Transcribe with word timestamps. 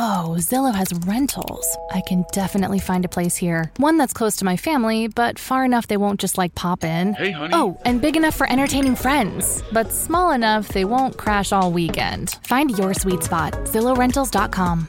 Oh, 0.00 0.36
Zillow 0.38 0.72
has 0.72 0.92
rentals. 1.08 1.76
I 1.90 2.02
can 2.02 2.24
definitely 2.30 2.78
find 2.78 3.04
a 3.04 3.08
place 3.08 3.34
here. 3.36 3.72
One 3.78 3.98
that's 3.98 4.12
close 4.12 4.36
to 4.36 4.44
my 4.44 4.56
family, 4.56 5.08
but 5.08 5.40
far 5.40 5.64
enough 5.64 5.88
they 5.88 5.96
won't 5.96 6.20
just 6.20 6.38
like 6.38 6.54
pop 6.54 6.84
in. 6.84 7.14
Hey, 7.14 7.32
honey. 7.32 7.52
Oh, 7.52 7.76
and 7.84 8.00
big 8.00 8.16
enough 8.16 8.36
for 8.36 8.48
entertaining 8.48 8.94
friends, 8.94 9.60
but 9.72 9.90
small 9.90 10.30
enough 10.30 10.68
they 10.68 10.84
won't 10.84 11.16
crash 11.16 11.50
all 11.50 11.72
weekend. 11.72 12.38
Find 12.44 12.78
your 12.78 12.94
sweet 12.94 13.24
spot. 13.24 13.54
ZillowRentals.com. 13.64 14.88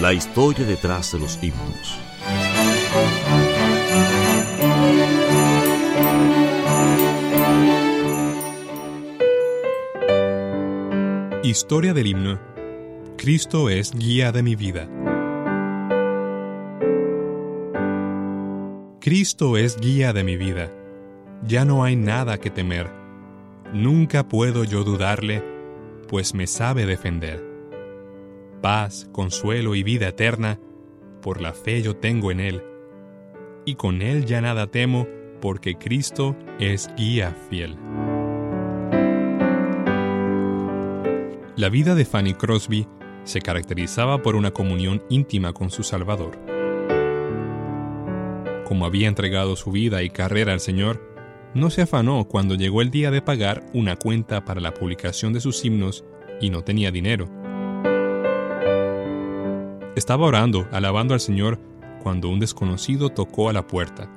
La 0.00 0.12
historia 0.12 0.66
detrás 0.66 1.12
de 1.12 1.18
los 1.18 1.38
himnos. 1.42 1.98
Historia 11.42 11.94
del 11.94 12.06
himno. 12.06 12.38
Cristo 13.16 13.70
es 13.70 13.92
guía 13.92 14.32
de 14.32 14.42
mi 14.42 14.54
vida. 14.54 14.88
Cristo 19.00 19.56
es 19.56 19.78
guía 19.80 20.12
de 20.12 20.24
mi 20.24 20.36
vida. 20.36 20.70
Ya 21.46 21.64
no 21.64 21.82
hay 21.82 21.96
nada 21.96 22.38
que 22.38 22.50
temer. 22.50 22.90
Nunca 23.72 24.28
puedo 24.28 24.64
yo 24.64 24.84
dudarle, 24.84 25.42
pues 26.08 26.34
me 26.34 26.46
sabe 26.46 26.84
defender. 26.84 27.47
Paz, 28.60 29.08
consuelo 29.12 29.74
y 29.74 29.82
vida 29.82 30.08
eterna, 30.08 30.58
por 31.22 31.40
la 31.40 31.52
fe 31.52 31.82
yo 31.82 31.96
tengo 31.96 32.30
en 32.30 32.40
Él. 32.40 32.62
Y 33.64 33.74
con 33.74 34.02
Él 34.02 34.24
ya 34.24 34.40
nada 34.40 34.68
temo, 34.68 35.06
porque 35.40 35.76
Cristo 35.76 36.36
es 36.58 36.90
guía 36.96 37.36
fiel. 37.48 37.76
La 41.56 41.68
vida 41.68 41.94
de 41.94 42.04
Fanny 42.04 42.34
Crosby 42.34 42.86
se 43.24 43.40
caracterizaba 43.40 44.22
por 44.22 44.36
una 44.36 44.52
comunión 44.52 45.02
íntima 45.08 45.52
con 45.52 45.70
su 45.70 45.82
Salvador. 45.82 46.38
Como 48.64 48.86
había 48.86 49.08
entregado 49.08 49.56
su 49.56 49.70
vida 49.70 50.02
y 50.02 50.10
carrera 50.10 50.52
al 50.52 50.60
Señor, 50.60 51.02
no 51.54 51.70
se 51.70 51.82
afanó 51.82 52.26
cuando 52.26 52.54
llegó 52.54 52.82
el 52.82 52.90
día 52.90 53.10
de 53.10 53.22
pagar 53.22 53.66
una 53.72 53.96
cuenta 53.96 54.44
para 54.44 54.60
la 54.60 54.74
publicación 54.74 55.32
de 55.32 55.40
sus 55.40 55.64
himnos 55.64 56.04
y 56.40 56.50
no 56.50 56.62
tenía 56.62 56.90
dinero. 56.90 57.28
Estaba 59.98 60.26
orando, 60.26 60.68
alabando 60.70 61.12
al 61.12 61.18
Señor, 61.18 61.58
cuando 62.04 62.28
un 62.28 62.38
desconocido 62.38 63.08
tocó 63.08 63.48
a 63.48 63.52
la 63.52 63.66
puerta. 63.66 64.08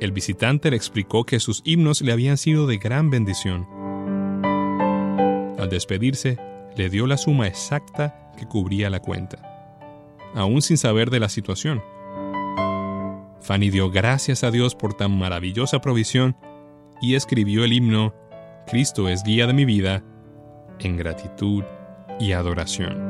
El 0.00 0.12
visitante 0.12 0.70
le 0.70 0.76
explicó 0.76 1.24
que 1.24 1.40
sus 1.40 1.60
himnos 1.64 2.02
le 2.02 2.12
habían 2.12 2.36
sido 2.36 2.68
de 2.68 2.78
gran 2.78 3.10
bendición. 3.10 3.66
Al 5.58 5.68
despedirse, 5.68 6.38
le 6.76 6.88
dio 6.88 7.08
la 7.08 7.16
suma 7.16 7.48
exacta 7.48 8.30
que 8.38 8.46
cubría 8.46 8.90
la 8.90 9.00
cuenta, 9.00 9.80
aún 10.36 10.62
sin 10.62 10.78
saber 10.78 11.10
de 11.10 11.18
la 11.18 11.28
situación. 11.28 11.82
Fanny 13.40 13.70
dio 13.70 13.90
gracias 13.90 14.44
a 14.44 14.52
Dios 14.52 14.76
por 14.76 14.94
tan 14.94 15.18
maravillosa 15.18 15.80
provisión 15.80 16.36
y 17.02 17.16
escribió 17.16 17.64
el 17.64 17.72
himno 17.72 18.14
Cristo 18.68 19.08
es 19.08 19.24
guía 19.24 19.48
de 19.48 19.52
mi 19.52 19.64
vida 19.64 20.04
en 20.78 20.96
gratitud 20.96 21.64
y 22.20 22.30
adoración. 22.30 23.09